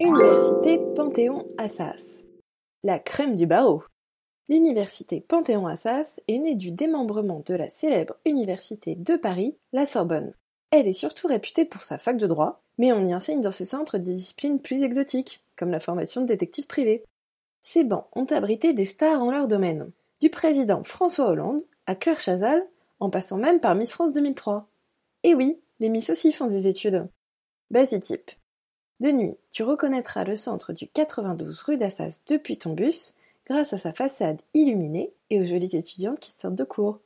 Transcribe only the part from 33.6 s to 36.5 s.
à sa façade illuminée et aux jolies étudiantes qui